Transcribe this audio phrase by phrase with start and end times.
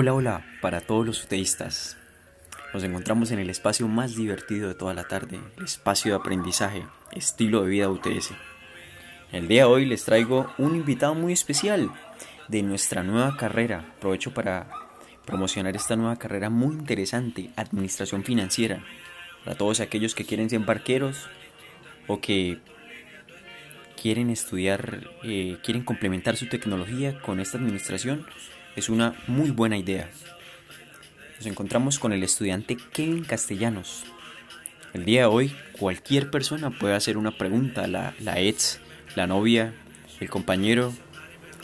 [0.00, 1.96] Hola, hola para todos los uteístas.
[2.72, 6.86] Nos encontramos en el espacio más divertido de toda la tarde, el espacio de aprendizaje,
[7.10, 8.30] estilo de vida UTS.
[9.32, 11.90] El día de hoy les traigo un invitado muy especial
[12.46, 13.92] de nuestra nueva carrera.
[13.96, 14.70] Aprovecho para
[15.26, 18.84] promocionar esta nueva carrera muy interesante, Administración Financiera.
[19.44, 21.28] Para todos aquellos que quieren ser barqueros
[22.06, 22.60] o que
[24.00, 28.26] quieren estudiar, eh, quieren complementar su tecnología con esta administración,
[28.78, 30.08] es una muy buena idea.
[31.36, 34.04] Nos encontramos con el estudiante Kevin Castellanos.
[34.94, 38.80] El día de hoy cualquier persona puede hacer una pregunta, la, la ex,
[39.16, 39.74] la novia,
[40.20, 40.92] el compañero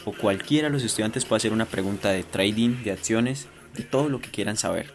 [0.05, 4.08] o cualquiera de los estudiantes puede hacer una pregunta de trading, de acciones, de todo
[4.08, 4.92] lo que quieran saber.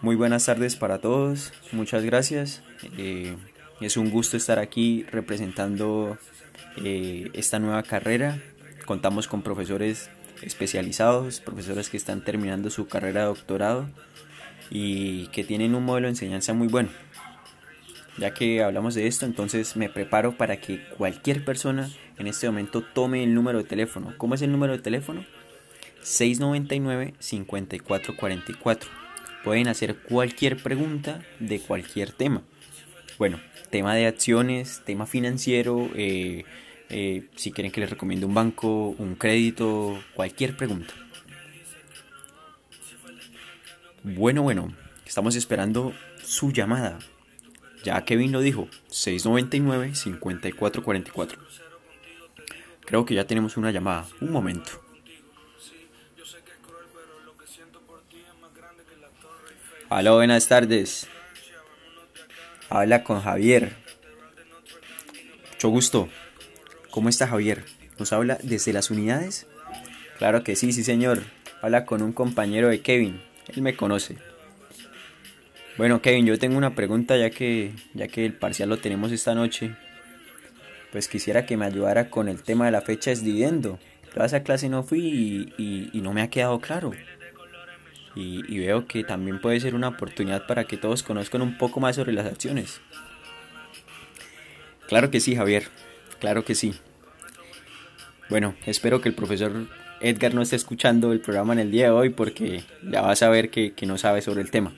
[0.00, 2.62] Muy buenas tardes para todos, muchas gracias.
[2.98, 3.36] Eh,
[3.80, 6.18] es un gusto estar aquí representando
[6.76, 8.40] eh, esta nueva carrera
[8.86, 10.10] Contamos con profesores
[10.42, 13.88] especializados, profesores que están terminando su carrera de doctorado
[14.70, 16.90] y que tienen un modelo de enseñanza muy bueno.
[18.18, 22.82] Ya que hablamos de esto, entonces me preparo para que cualquier persona en este momento
[22.82, 24.14] tome el número de teléfono.
[24.18, 25.24] ¿Cómo es el número de teléfono?
[26.02, 28.86] 699-5444.
[29.42, 32.42] Pueden hacer cualquier pregunta de cualquier tema.
[33.18, 36.44] Bueno, tema de acciones, tema financiero, eh,
[36.90, 40.92] eh, si quieren que les recomiende un banco, un crédito, cualquier pregunta.
[44.02, 44.74] Bueno, bueno,
[45.06, 46.98] estamos esperando su llamada.
[47.84, 51.38] Ya Kevin lo dijo, 699-5444.
[52.84, 54.06] Creo que ya tenemos una llamada.
[54.20, 54.82] Un momento.
[59.88, 61.08] Aló, buenas tardes.
[62.68, 63.76] Habla con Javier.
[65.52, 66.08] Mucho gusto.
[66.94, 67.64] ¿Cómo está Javier?
[67.98, 69.48] ¿Nos habla desde las unidades?
[70.18, 71.24] Claro que sí, sí señor.
[71.60, 73.20] Habla con un compañero de Kevin.
[73.48, 74.16] Él me conoce.
[75.76, 79.34] Bueno, Kevin, yo tengo una pregunta ya que, ya que el parcial lo tenemos esta
[79.34, 79.74] noche.
[80.92, 83.80] Pues quisiera que me ayudara con el tema de la fecha de dividendo.
[84.12, 86.92] Toda esa clase no fui y, no me ha quedado claro.
[88.14, 91.80] Y, y veo que también puede ser una oportunidad para que todos conozcan un poco
[91.80, 92.80] más sobre las acciones.
[94.86, 95.64] Claro que sí, Javier.
[96.20, 96.74] Claro que sí.
[98.34, 99.68] Bueno, espero que el profesor
[100.00, 103.14] Edgar no esté escuchando el programa en el día de hoy porque ya va a
[103.14, 104.74] saber que, no sabe sobre el tema.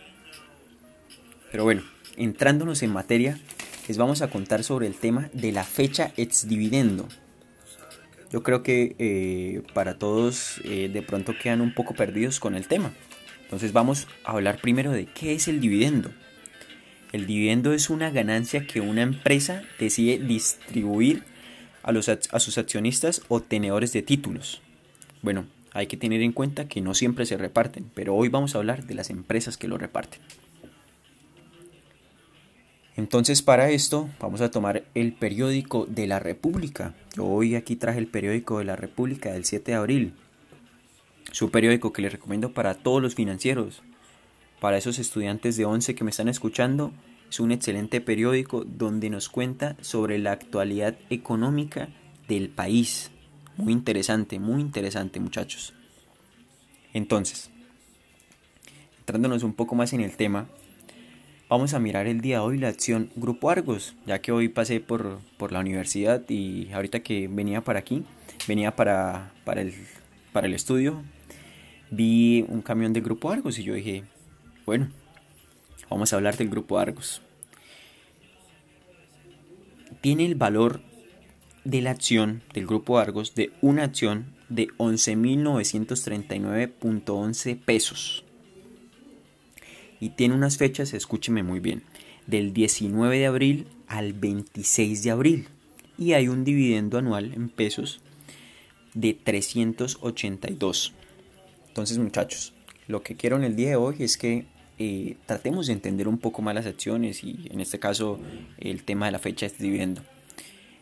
[1.50, 1.82] Pero bueno,
[2.18, 3.40] entrándonos en materia,
[3.88, 7.08] les vamos a contar sobre el tema de la fecha ex dividendo.
[8.30, 12.68] Yo creo que eh, para todos eh, de pronto quedan un poco perdidos con el
[12.68, 12.92] tema.
[13.44, 16.10] Entonces vamos a hablar primero de qué es el dividendo.
[17.10, 21.22] El dividendo es una ganancia que una empresa decide distribuir
[21.86, 24.60] a, los, a sus accionistas o tenedores de títulos.
[25.22, 28.58] Bueno, hay que tener en cuenta que no siempre se reparten, pero hoy vamos a
[28.58, 30.20] hablar de las empresas que lo reparten.
[32.96, 36.94] Entonces para esto vamos a tomar el periódico de la República.
[37.18, 40.14] Hoy aquí traje el periódico de la República del 7 de abril.
[41.30, 43.82] Es un periódico que les recomiendo para todos los financieros,
[44.60, 46.92] para esos estudiantes de 11 que me están escuchando
[47.30, 51.88] es un excelente periódico donde nos cuenta sobre la actualidad económica
[52.28, 53.10] del país.
[53.56, 55.72] Muy interesante, muy interesante muchachos.
[56.92, 57.50] Entonces,
[59.00, 60.48] entrándonos un poco más en el tema,
[61.48, 64.80] vamos a mirar el día de hoy la acción Grupo Argos, ya que hoy pasé
[64.80, 65.20] por,
[65.50, 68.04] la universidad y ahorita que venía para aquí,
[68.48, 69.74] venía para, para, el,
[70.32, 71.02] para el estudio,
[71.90, 74.04] vi un camión de Grupo Argos y yo dije,
[74.64, 74.88] bueno,
[75.90, 77.22] Vamos a hablar del grupo Argos.
[80.00, 80.80] Tiene el valor
[81.64, 88.24] de la acción del grupo Argos de una acción de 11.939.11 pesos.
[89.98, 91.82] Y tiene unas fechas, escúcheme muy bien,
[92.26, 95.48] del 19 de abril al 26 de abril.
[95.98, 98.00] Y hay un dividendo anual en pesos
[98.94, 100.92] de 382.
[101.68, 102.52] Entonces muchachos,
[102.88, 104.46] lo que quiero en el día de hoy es que
[104.78, 108.18] eh, tratemos de entender un poco más las acciones y en este caso
[108.58, 110.02] el tema de la fecha de dividendo.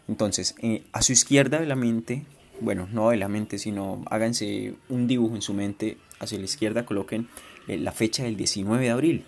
[0.09, 2.25] Entonces, eh, a su izquierda de la mente,
[2.61, 6.85] bueno, no de la mente, sino háganse un dibujo en su mente, hacia la izquierda
[6.85, 7.29] coloquen
[7.69, 9.25] eh, la fecha del 19 de abril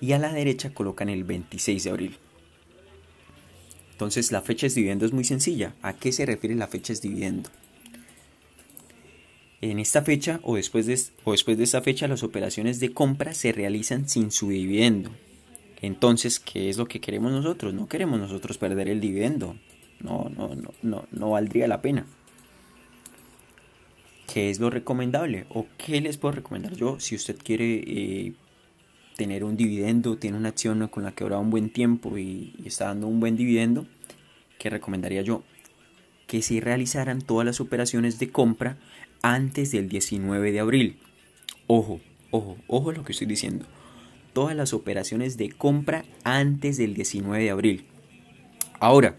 [0.00, 2.18] y a la derecha colocan el 26 de abril.
[3.92, 5.74] Entonces, la fecha de dividendo es muy sencilla.
[5.82, 7.50] ¿A qué se refiere la fecha de dividendo?
[9.60, 13.34] En esta fecha o después, de, o después de esta fecha las operaciones de compra
[13.34, 15.10] se realizan sin su dividendo.
[15.80, 17.74] Entonces, ¿qué es lo que queremos nosotros?
[17.74, 19.56] No queremos nosotros perder el dividendo.
[20.00, 22.06] No, no, no, no, no valdría la pena.
[24.32, 28.34] qué es lo recomendable o qué les puedo recomendar yo si usted quiere eh,
[29.16, 32.86] tener un dividendo, tiene una acción con la que dura un buen tiempo y, está
[32.86, 33.86] dando un buen dividendo,
[34.58, 35.42] ¿qué recomendaría yo?
[36.28, 38.76] Que se realizaran todas las operaciones de compra
[39.22, 40.98] antes del 19 de abril.
[41.66, 42.00] Ojo,
[42.30, 43.66] ojo, ojo lo que estoy diciendo.
[44.32, 47.84] Todas las operaciones de compra antes del 19 de abril.
[48.80, 49.16] Ahora,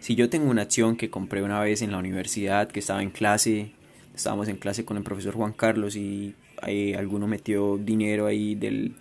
[0.00, 3.10] si yo tengo una acción que compré una vez en la universidad, que estaba en
[3.10, 3.72] clase,
[4.14, 8.94] estábamos en clase con el profesor Juan Carlos y ahí alguno metió dinero ahí del,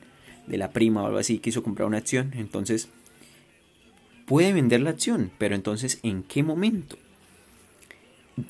[0.48, 2.90] de la prima o algo así, quiso comprar una acción, entonces
[4.26, 6.98] puede vender la acción, pero entonces ¿en qué momento?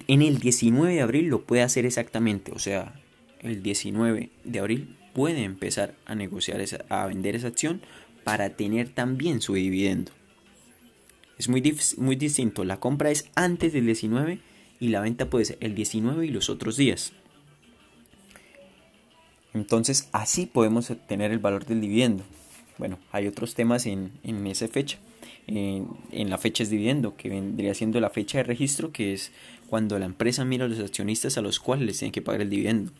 [0.07, 3.00] En el 19 de abril lo puede hacer exactamente, o sea,
[3.41, 7.81] el 19 de abril puede empezar a negociar, esa, a vender esa acción
[8.24, 10.12] para tener también su dividendo.
[11.38, 11.62] Es muy,
[11.97, 14.39] muy distinto, la compra es antes del 19
[14.80, 17.13] y la venta puede ser el 19 y los otros días.
[19.53, 22.24] Entonces así podemos tener el valor del dividendo.
[22.77, 24.12] Bueno, hay otros temas en,
[24.47, 24.97] esa fecha.
[25.48, 29.31] En, la fecha es dividendo, que vendría siendo la fecha de registro, que es
[29.69, 32.50] cuando la empresa mira a los accionistas a los cuales les tienen que pagar el
[32.50, 32.92] dividendo.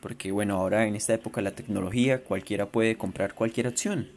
[0.00, 4.08] Porque bueno, ahora en esta época la tecnología cualquiera puede comprar cualquier acción.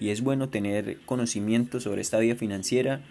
[0.00, 3.02] Y es bueno tener conocimiento sobre esta vida financiera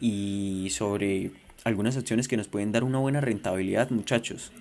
[0.00, 1.32] y sobre
[1.64, 4.52] algunas acciones que nos pueden dar una buena rentabilidad, muchachos.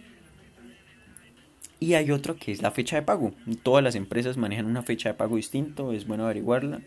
[1.80, 3.34] Y hay otro que es la fecha de pago.
[3.64, 6.82] Todas las empresas manejan una fecha de pago distinto, es bueno averiguarla,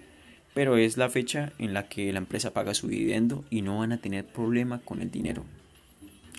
[0.54, 3.92] pero es la fecha en la que la empresa paga su dividendo y no van
[3.92, 5.44] a tener problema con el dinero.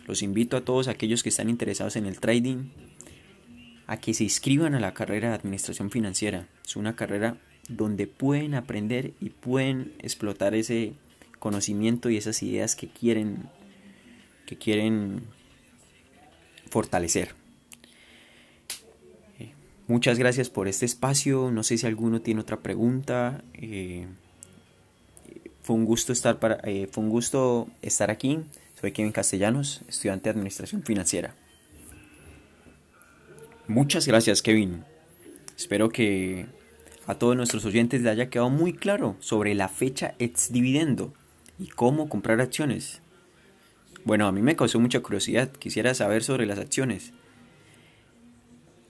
[0.07, 2.69] Los invito a todos aquellos que están interesados en el trading
[3.87, 6.47] a que se inscriban a la carrera de administración financiera.
[6.65, 10.93] Es una carrera donde pueden aprender y pueden explotar ese
[11.39, 13.49] conocimiento y esas ideas que quieren
[14.45, 15.23] que quieren
[16.69, 17.33] fortalecer.
[19.87, 21.51] Muchas gracias por este espacio.
[21.51, 23.43] No sé si alguno tiene otra pregunta.
[23.53, 24.07] Eh,
[25.61, 28.39] fue un gusto estar para, eh, fue un gusto estar aquí.
[28.81, 31.35] Soy Kevin Castellanos, estudiante de Administración Financiera.
[33.67, 34.83] Muchas gracias, Kevin.
[35.55, 36.47] Espero que
[37.05, 41.13] a todos nuestros oyentes les haya quedado muy claro sobre la fecha ex dividendo
[41.59, 43.01] y cómo comprar acciones.
[44.03, 45.51] Bueno, a mí me causó mucha curiosidad.
[45.51, 47.13] Quisiera saber sobre las acciones.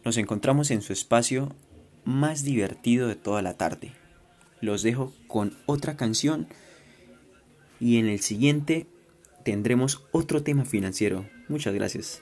[0.06, 1.56] Nos encontramos en su espacio
[2.04, 3.92] más divertido de toda la tarde.
[4.62, 6.48] Los dejo con otra canción
[7.80, 8.86] y en el siguiente
[9.44, 11.28] tendremos otro tema financiero.
[11.50, 12.22] Muchas gracias.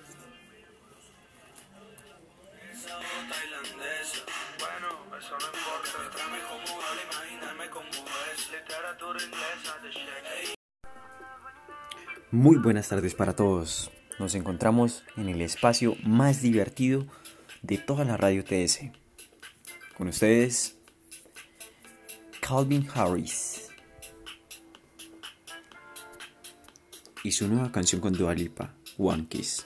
[12.31, 13.91] Muy buenas tardes para todos.
[14.19, 17.05] Nos encontramos en el espacio más divertido
[17.63, 18.91] de toda la radio TS.
[19.97, 20.75] Con ustedes,
[22.41, 23.69] Calvin Harris.
[27.23, 29.65] Y su nueva canción con Dua Lipa, One Kiss.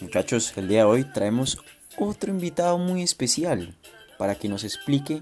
[0.00, 1.58] Muchachos, el día de hoy traemos
[1.98, 3.76] otro invitado muy especial
[4.18, 5.20] para que nos explique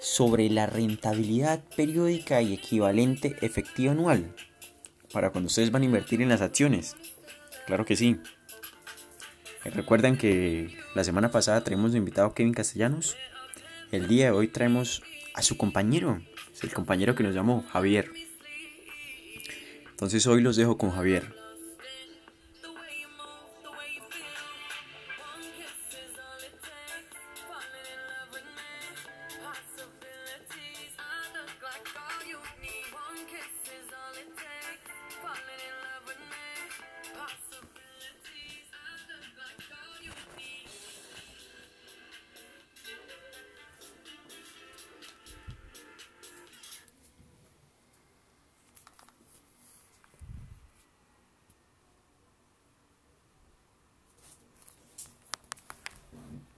[0.00, 4.34] sobre la rentabilidad periódica y equivalente efectiva anual
[5.12, 6.96] para cuando ustedes van a invertir en las acciones.
[7.66, 8.18] Claro que sí.
[9.64, 13.16] Recuerden que la semana pasada traímos de invitado Kevin Castellanos.
[13.92, 15.02] El día de hoy traemos
[15.34, 16.20] a su compañero,
[16.62, 18.10] el compañero que nos llamó Javier.
[19.90, 21.42] Entonces hoy los dejo con Javier.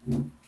[0.08, 0.43] Mm-hmm.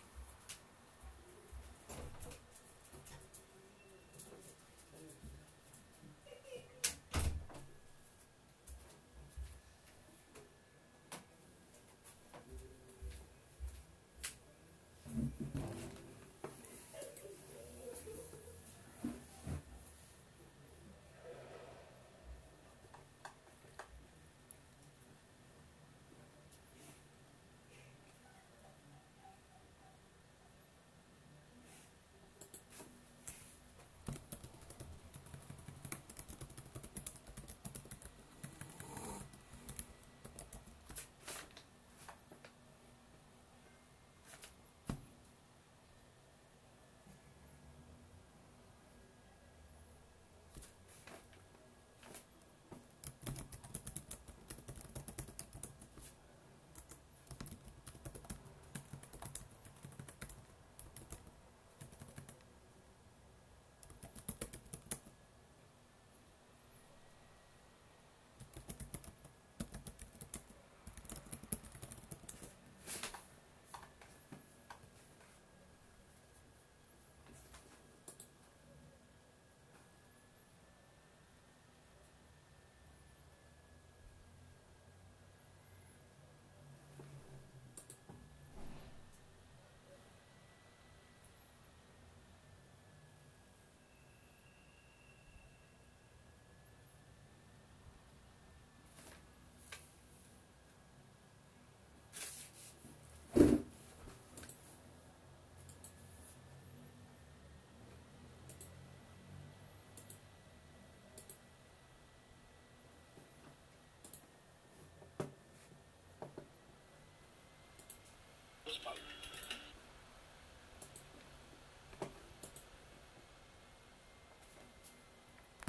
[118.77, 119.16] spike.